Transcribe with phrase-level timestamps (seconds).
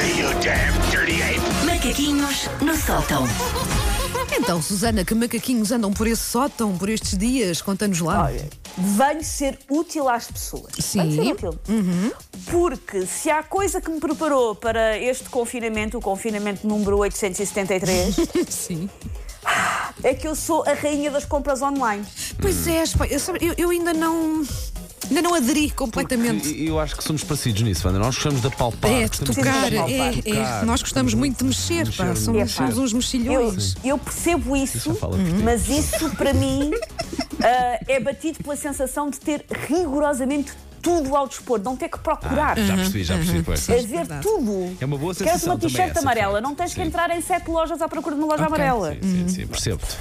[0.00, 1.40] me, you damn dirty ape!
[1.66, 3.24] Macaquinhos no sótão.
[4.32, 7.60] Então, Susana, que macaquinhos andam por esse sótão por estes dias?
[7.60, 8.24] Conta-nos lá.
[8.24, 10.72] Olha, venho ser útil às pessoas.
[10.78, 11.10] Sim.
[11.10, 11.60] Venho ser útil.
[12.46, 18.14] Porque se há coisa que me preparou para este confinamento, o confinamento número 873,
[18.48, 18.88] Sim.
[20.02, 22.04] é que eu sou a rainha das compras online.
[22.40, 22.84] Pois é,
[23.40, 24.42] eu- eu ainda não.
[25.08, 26.48] Ainda não aderi completamente.
[26.48, 27.98] E- Eu acho que somos parecidos nisso, Wanda.
[27.98, 28.90] Nós gostamos de palpar.
[28.90, 30.18] É, de tocar, de é, palpar.
[30.18, 30.22] é.
[30.22, 30.66] Tocar.
[30.66, 32.04] Nós gostamos muito de mexer, pá.
[32.04, 32.54] Mexer, Somos, mexer.
[32.54, 33.74] somos uns Eu, mexilhões.
[33.82, 34.96] eu percebo isso,
[35.42, 36.70] mas isso para mim
[37.42, 42.56] ah, é batido pela sensação de ter rigorosamente tudo ao dispor, não ter que procurar.
[42.58, 43.42] Já percebi, já percebi.
[43.42, 43.68] pois.
[43.68, 44.76] É ver tudo.
[44.80, 46.86] É uma boa Queres sensação uma também t-shirt amarela, não tens que Sim.
[46.86, 48.54] entrar em sete lojas à procura de uma loja Ok.
[48.54, 48.94] amarela.
[48.94, 49.96] Sim, sim, sim, percebo-te.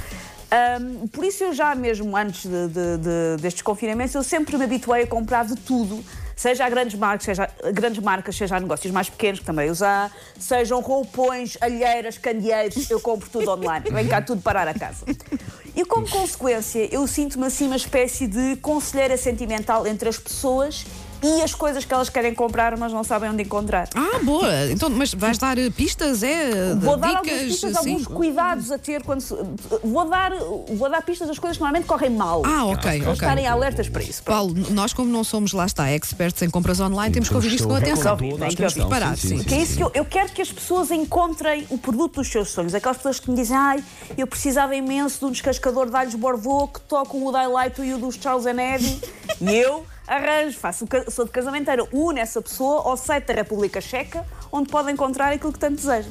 [0.51, 4.63] Ahm, por isso eu já mesmo antes de, de- de- destes confinamentos eu sempre me
[4.63, 6.03] habituei a comprar de tudo.
[6.35, 9.69] Seja a grandes marcas, seja a grandes marcas, seja a negócios mais pequenos que também
[9.81, 13.85] há, sejam roupões, alheiras, candeeiros, eu compro tudo online.
[13.91, 15.05] Vem cá tudo parar a casa.
[15.75, 20.85] E como consequência, eu sinto-me assim uma espécie de conselheira sentimental entre as pessoas
[21.21, 23.89] e as coisas que elas querem comprar, mas não sabem onde encontrar.
[23.95, 24.71] Ah, boa.
[24.71, 26.75] Então, mas vais dar eh, pistas, é?
[26.75, 27.77] Vou dar dicas, algumas pistas, sim.
[27.77, 29.35] alguns cuidados a ter quando se...
[29.83, 30.31] vou dar
[30.73, 32.41] vou dar pistas das coisas que normalmente correm mal.
[32.45, 33.13] Ah, ok, Para ok.
[33.13, 34.23] estarem alertas para isso.
[34.23, 37.67] Paulo, nós como não somos, lá está, experts em compras online, temos que ouvir isto
[37.67, 38.17] com atenção.
[38.17, 41.65] Temos que preparar, Sim, Que é isso que eu, eu quero que as pessoas encontrem
[41.69, 42.73] o produto dos seus sonhos.
[42.73, 43.83] Aquelas pessoas que me dizem, ai,
[44.17, 47.97] eu precisava imenso de um descascador de alhos Bordeaux que tocam o Daylight e o
[47.97, 48.99] dos Charles and Eddie.
[49.41, 54.25] e eu arranjo, faço, sou de casamenteira, une essa pessoa ao site da República Checa,
[54.51, 56.09] onde pode encontrar aquilo que tanto deseja.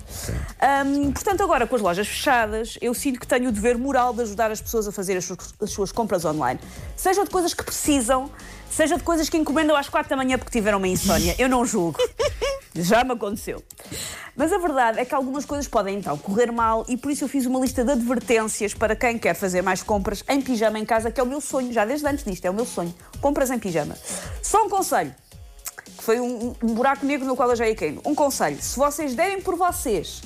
[0.61, 4.23] Ahm, portanto, agora com as lojas fechadas, eu sinto que tenho o dever moral de
[4.23, 6.61] ajudar as pessoas a fazer as suas, as suas compras online.
[6.97, 8.31] Seja de coisas que precisam,
[8.71, 11.35] seja de coisas que encomendam às quatro da manhã porque tiveram uma insónia.
[11.37, 11.99] Eu não julgo.
[12.75, 13.62] Já me aconteceu.
[14.39, 17.28] Mas a verdade é que algumas coisas podem então correr mal e por isso eu
[17.28, 21.10] fiz uma lista de advertências para quem quer fazer mais compras em pijama em casa,
[21.10, 22.94] que é o meu sonho, já desde antes disto, é o meu sonho.
[23.21, 23.97] Compras em pijama.
[24.41, 25.12] Só um conselho,
[25.97, 28.00] que foi um, um buraco negro no qual eu já ia caindo.
[28.06, 30.22] Um conselho, se vocês derem por vocês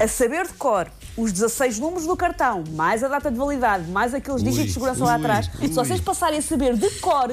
[0.00, 4.12] a saber de cor os 16 números do cartão, mais a data de validade, mais
[4.12, 7.30] aqueles dígitos de segurança lá atrás, se vocês passarem a saber de cor,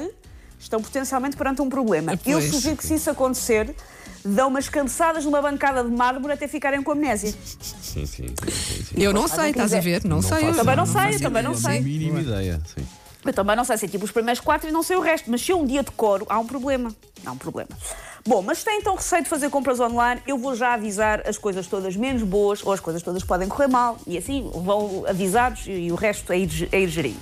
[0.61, 2.13] estão potencialmente perante um problema.
[2.25, 2.49] Eu Pois.
[2.49, 3.75] sugiro que se isso acontecer,
[4.23, 7.33] dão umas cansadas numa bancada de mármore até ficarem com amnésia.
[7.81, 8.27] Sim, sim, sim,
[8.83, 8.95] sim.
[8.95, 10.03] Eu não sei, estás a ver?
[10.05, 10.31] Não, sei.
[10.31, 11.79] faço- eu- Também não sei, faço eu também não sei.
[11.81, 12.85] Mínima ideia, sim.
[13.23, 15.29] Eu também não sei se é tipo os primeiros quatro e não sei o resto,
[15.29, 16.91] mas se é um dia de coro, há um problema.
[17.23, 17.69] Há um problema.
[18.25, 21.38] Bom, mas se tem então receio de fazer compras online, eu vou já avisar as
[21.38, 25.67] coisas todas menos boas ou as coisas todas podem correr mal e assim vão avisados
[25.67, 27.19] e, e o resto é ir, é ir gerindo.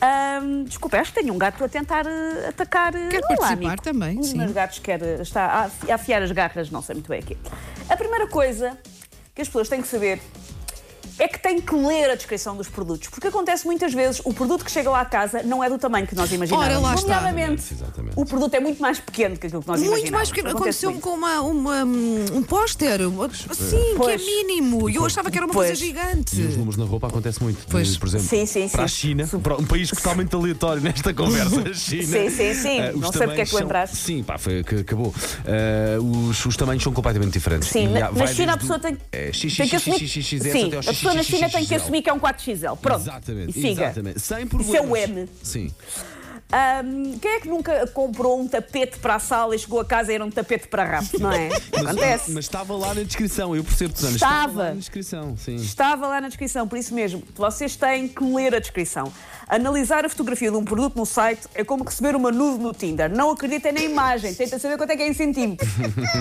[0.00, 2.94] Ahm, desculpa, acho que tenho um gato a tentar eh, atacar.
[2.94, 3.82] eh, Quer Olá, participar amigo.
[3.82, 4.38] também, Um dos sim.
[4.38, 7.36] meus gatos quer, eh, está a afiar as garras, não sei muito bem aqui.
[7.88, 8.76] A primeira coisa
[9.34, 10.20] que as pessoas têm que saber
[11.18, 13.08] é que tem que ler a descrição dos produtos.
[13.08, 16.06] Porque acontece muitas vezes, o produto que chega lá à casa não é do tamanho
[16.06, 16.64] que nós imaginamos.
[16.66, 17.16] Ora, lá está.
[17.16, 18.14] Nomeadamente, Exatamente.
[18.16, 20.16] o produto é muito mais pequeno que aquilo que nós Muito imaginamos.
[20.16, 20.48] mais pequeno.
[20.50, 21.04] Acontece Aconteceu-me muito.
[21.04, 21.40] com uma,
[21.82, 21.84] uma,
[22.36, 23.00] um póster,
[23.50, 24.24] assim, que é Pois.
[24.26, 24.90] mínimo.
[24.90, 25.68] E eu achava que era uma Pois.
[25.68, 26.40] coisa gigante.
[26.40, 27.66] E os números na roupa acontece muito.
[27.70, 27.96] Pois.
[27.96, 28.94] Por exemplo, Sim, sim, para a sim.
[28.96, 32.02] China, para um país totalmente aleatório nesta conversa, a China.
[32.06, 32.78] Sim, sim, sim.
[32.80, 33.96] eh, os Não sei porque é que lembraste.
[33.96, 35.14] Sim, pá, foi que acabou.
[35.44, 37.68] Eh, os, os tamanhos são completamente diferentes.
[37.68, 39.92] Sim, E na, na China a pessoa o- tem, É, X, tem que X, X,
[39.94, 40.08] assumir.
[40.08, 42.12] X, X, S Sim, até ao a pessoa na China tem que assumir que é
[42.12, 42.76] um 4XL.
[42.78, 43.00] Pronto.
[43.00, 43.84] Exatamente, E siga.
[43.86, 44.20] exatamente.
[44.20, 44.66] Sem problemas.
[44.74, 45.28] Isso é o M.
[45.42, 45.70] Sim.
[46.52, 50.12] Ahm, quem é que nunca comprou um tapete para a sala e chegou a casa
[50.12, 51.48] e era um tapete para rato, não é?
[51.74, 52.30] Mas, Acontece.
[52.30, 54.14] mas estava lá na descrição, eu percebo, Susana.
[54.14, 54.62] Estava.
[54.62, 55.56] lá na descrição, sim.
[55.56, 59.12] Estava lá na descrição, por isso mesmo, vocês têm que ler a descrição.
[59.48, 63.10] Analisar a fotografia de um produto no site é como receber uma nude no Tinder.
[63.10, 65.68] Não acreditem na imagem, tentem saber quanto é que é em centímetros.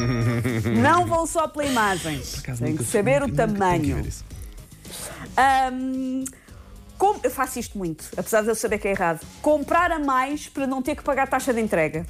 [0.81, 2.19] Não vão só pela imagem,
[2.61, 4.03] nunca- que saber o tamanho.
[5.37, 6.23] Ahm,
[6.97, 9.25] como- eu faço isto muito, apesar de eu saber que é errado.
[9.41, 12.05] Comprar a mais para não ter que pagar taxa de entrega.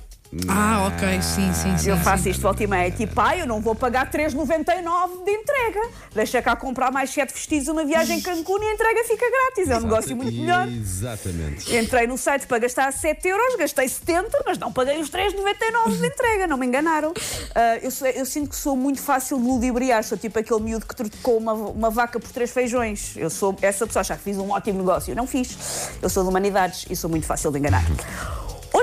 [0.49, 1.89] Ah, ok, sim, sim, sim.
[1.89, 2.03] Eu sim.
[2.03, 2.91] faço isto volta e meia.
[2.91, 5.79] Tipo, ah, eu não vou pagar 3,99 de entrega.
[6.13, 9.69] Deixa cá comprar mais 7 vestidos uma viagem em Cancún e a entrega fica grátis.
[9.69, 10.67] É um negócio muito melhor.
[10.67, 11.75] Exatamente.
[11.77, 16.07] Entrei no site para gastar 7 euros, gastei 70, mas não paguei os 3,99 de
[16.07, 17.13] entrega, não me enganaram.
[17.53, 20.85] Ah, eu, sou- eu sinto que sou muito fácil de ludibriar, sou tipo aquele miúdo
[20.85, 23.13] que trocou uma, uma vaca por três feijões.
[23.15, 25.11] Eu sou essa pessoa, já que fiz um ótimo negócio.
[25.11, 25.89] Eu não fiz.
[26.01, 27.83] Eu sou de humanidades e sou muito fácil de enganar.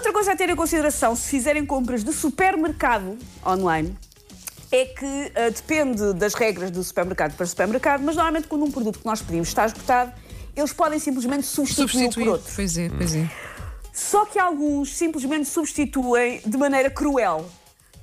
[0.03, 3.17] Outra coisa a ter em consideração, se fizerem compras de supermercado
[3.47, 3.97] online,
[4.73, 8.99] é que ah, depende das regras do supermercado para supermercado, mas normalmente quando um produto
[8.99, 10.13] que nós pedimos está esgotado,
[10.57, 12.29] eles podem simplesmente substituí-lo por Substituir.
[12.31, 12.53] outro.
[12.53, 13.31] Pois é, pois é.
[13.93, 17.49] Só que alguns simplesmente substituem de maneira cruel.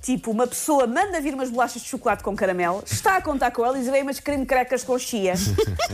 [0.01, 3.65] Tipo, uma pessoa manda vir umas bolachas de chocolate com caramelo, está a contar com
[3.65, 5.33] elas e vem umas creme crackers com chia.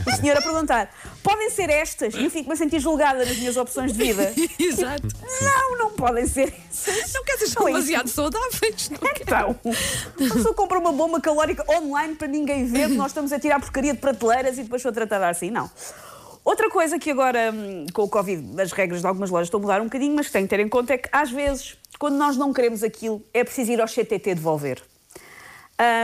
[0.06, 0.90] O senhor a perguntar:
[1.24, 2.14] podem ser estas?
[2.14, 4.34] E eu fico-me a sentir julgada nas minhas opções de vida.
[4.60, 5.08] Exato.
[5.42, 7.14] Não, não podem ser essas.
[7.14, 7.64] Não quer dizer isso.
[7.66, 8.90] demasiado saudáveis.
[8.90, 9.00] Não.
[9.20, 9.60] Então,
[10.30, 13.94] a pessoa compra uma bomba calórica online para ninguém ver, nós estamos a tirar porcaria
[13.94, 15.50] de prateleiras e depois sou tratada assim.
[15.50, 15.70] Não.
[16.46, 19.62] Outra coisa que agora, hum, com o Covid, as regras de algumas lojas estão a
[19.62, 22.16] mudar um bocadinho, mas que tem que ter em conta é que, às vezes, quando
[22.18, 24.82] nós não queremos aquilo, é preciso ir ao CTT devolver.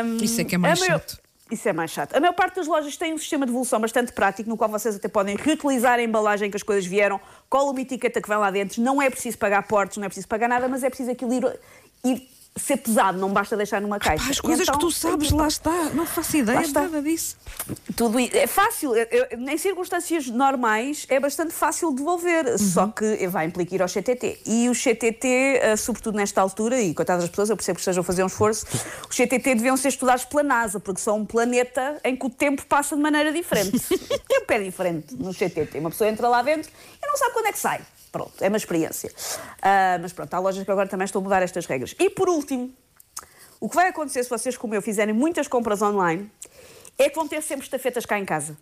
[0.04, 1.22] Hum, Isso é que é mais maior- chato.
[1.52, 2.16] Isso é mais chato.
[2.16, 4.96] A maior parte das lojas tem um sistema de devolução bastante prático, no qual vocês
[4.96, 8.50] até podem reutilizar a embalagem que as coisas vieram, cola uma etiqueta que vai lá
[8.50, 11.34] dentro, não é preciso pagar portos, não é preciso pagar nada, mas é preciso aquilo
[11.34, 11.60] ir,
[12.06, 14.26] ir ser pesado, não basta deixar numa caixa.
[14.26, 15.86] Pá, as coisas Então, que tu sabes, lá está.
[15.94, 17.38] Não faço ideia de nada disso.
[17.96, 23.82] Tudo é fácil, em circunstâncias normais é bastante fácil devolver, só que vai implicar ir
[23.82, 24.42] ao CTT.
[24.46, 25.28] E o CTT,
[25.62, 28.28] eh, sobretudo nesta altura, e coitadas das pessoas, eu percebo que estejam a fazer um
[28.28, 28.66] esforço,
[29.10, 32.66] os CTT deviam ser estudados pela NASA, porque são um planeta em que o tempo
[32.66, 33.78] passa de maneira diferente.
[33.94, 35.80] o tempo é diferente no CTT.
[35.80, 37.82] Uma pessoa entra lá dentro e não sabe quando é que sai.
[38.12, 39.12] Pronto, é uma experiência.
[39.62, 41.96] Ah, mas pronto, há lojas que agora também estão a mudar estas regras.
[41.98, 42.74] E por último,
[43.60, 46.30] o que vai acontecer se vocês, como eu, fizerem muitas compras online
[46.98, 48.58] é que vão ter sempre estafetas cá em casa.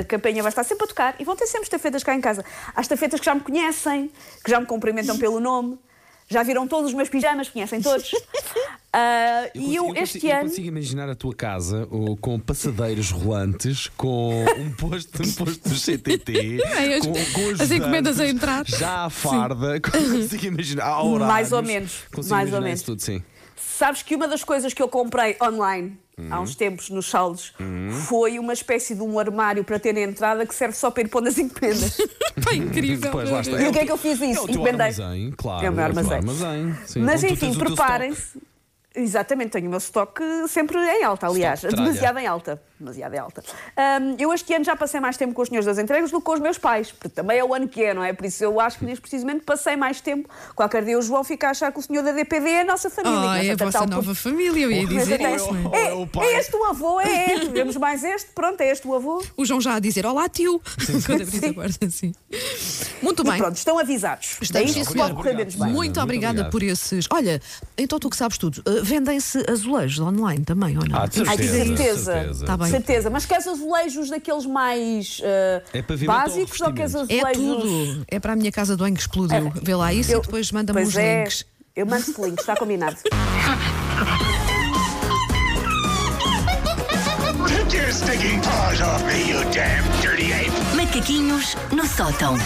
[0.00, 2.44] A campanha vai estar sempre a tocar e vão ter sempre estafetas cá em casa.
[2.74, 4.10] Há estafetas que já me conhecem,
[4.42, 5.78] que já me cumprimentam pelo nome,
[6.28, 8.10] já viram todos os meus pijamas, conhecem todos.
[8.94, 10.48] Ah, e eu, consigo, este eu ano.
[10.50, 15.74] consigo imaginar a tua casa ou, com passadeiros rolantes, com um posto, um posto do
[15.74, 18.66] CTT, as- com, com as encomendas a entrar.
[18.66, 20.84] Já a farda, consigo imaginar.
[20.84, 22.82] há horários, Mais ou menos, Consigo mais ou menos.
[22.82, 23.22] tudo, sim.
[23.56, 25.98] Sabes que uma das coisas que eu comprei online
[26.30, 26.42] há Uhum.
[26.42, 27.54] uns tempos nos saldos
[28.06, 31.08] foi uma espécie de um armário para ter na entrada que serve só para ir
[31.08, 31.96] pondo as encomendas.
[32.44, 33.10] Pá, incrível.
[33.10, 33.56] Pois, lá está.
[33.56, 33.66] Deus.
[33.66, 34.42] E o que é que eu fiz É isso?
[34.42, 34.86] o teu Encomendei.
[34.88, 35.66] armazém, claro.
[35.66, 36.18] É o meu teu armazém.
[36.18, 37.00] armazém, sim.
[37.00, 38.38] Mas enfim, preparem-se.
[38.94, 42.62] Exatamente, tenho o meu estoque sempre em alta, aliás, demasiado em alta.
[42.82, 43.44] Demasiado em alta.
[43.76, 46.24] Ahm, eu este ano já passei mais tempo com os senhores das entregas do que
[46.24, 48.12] com os meus pais, porque também é o ano que é, não é?
[48.12, 50.28] Por isso eu acho que neste precisamente passei mais tempo.
[50.56, 52.90] Qualquer dia o João fica a achar que o senhor da DPD é a nossa
[52.90, 53.18] família.
[53.18, 55.48] Ah, Começa é a vossa o nova família, eu ia dizer isso.
[55.72, 55.86] é?
[55.88, 56.26] É, Ou é o pai.
[56.26, 57.38] é este o avô, é, é.
[57.48, 59.22] Vemos mais este, pronto, é este o avô.
[59.36, 60.60] O João já a dizer Olá, tio.
[61.06, 62.12] Quando abris a porta, assim.
[63.00, 63.38] Muito E bem.
[63.38, 64.38] pronto, estão avisados.
[64.40, 64.94] Estamos, Daí sim,
[65.34, 65.62] menos bem.
[65.64, 66.50] Muito, Muito obrigada obrigado.
[66.50, 67.06] por esses.
[67.10, 67.40] Olha,
[67.78, 70.98] então tu que sabes tudo, uh, vendem-se azulejos online também, ou não?
[71.00, 71.64] Ah, de Ai, de certeza.
[71.76, 72.12] certeza.
[72.12, 72.46] certeza.
[72.46, 72.71] Tá bem.
[72.72, 77.26] Certeza, mas queres azulejos daqueles mais eh, É ou básicos ou queres revestimento?
[77.26, 77.62] É azulejos?
[77.94, 78.04] tudo.
[78.08, 79.52] É para a minha casa do banho que explodiu.
[79.62, 81.44] Vê lá isso Eu- e depois manda-me os é, links.
[81.76, 82.96] Eu mando-te links, está combinado.
[87.48, 90.50] Take your stinking paws off me, you damn dirty ape!
[90.76, 92.36] Macaquinhos no sótão.